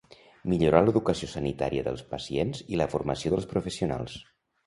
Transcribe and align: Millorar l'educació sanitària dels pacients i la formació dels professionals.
Millorar 0.51 0.79
l'educació 0.85 1.27
sanitària 1.33 1.83
dels 1.89 2.01
pacients 2.15 2.63
i 2.75 2.79
la 2.81 2.89
formació 2.95 3.35
dels 3.35 3.49
professionals. 3.53 4.17